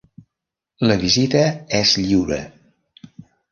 La 0.91 0.95
visita 1.03 1.45
és 1.83 1.93
lliure. 2.01 2.43